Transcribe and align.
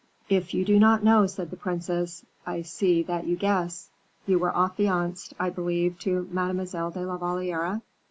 "If 0.29 0.55
you 0.55 0.65
do 0.65 0.79
not 0.79 1.03
know," 1.03 1.27
said 1.27 1.51
the 1.51 1.55
princess, 1.57 2.25
"I 2.43 2.63
see 2.63 3.03
that 3.03 3.27
you 3.27 3.35
guess; 3.35 3.91
you 4.25 4.39
were 4.39 4.57
affianced, 4.57 5.35
I 5.39 5.51
believe, 5.51 5.99
to 5.99 6.27
Mademoiselle 6.31 6.89
de 6.89 7.05
la 7.05 7.17
Valliere?" 7.17 7.83